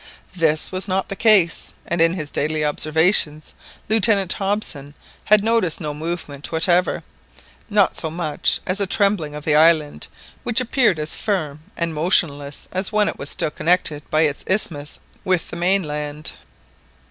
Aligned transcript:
This 0.35 0.71
was 0.71 0.87
not 0.87 1.09
the 1.09 1.15
case, 1.15 1.73
and 1.85 2.01
in 2.01 2.15
his 2.15 2.31
daily 2.31 2.65
observations 2.65 3.53
Lieutenant 3.87 4.33
Hobson 4.33 4.95
had 5.25 5.43
noticed 5.43 5.79
no 5.79 5.93
movement 5.93 6.51
whatever, 6.51 7.03
not 7.69 7.95
so 7.95 8.09
much 8.09 8.61
as 8.65 8.79
a 8.79 8.87
trembling 8.87 9.35
of 9.35 9.45
the 9.45 9.53
island, 9.53 10.07
which 10.41 10.59
appeared 10.59 10.97
as 10.97 11.13
firm 11.13 11.59
and 11.77 11.93
motionless 11.93 12.67
as 12.71 12.91
when 12.91 13.07
it 13.09 13.19
was 13.19 13.29
still 13.29 13.51
connected 13.51 14.01
by 14.09 14.21
its 14.21 14.43
isthmus 14.47 14.97
with 15.23 15.51
the 15.51 15.55
mainland. 15.55 16.31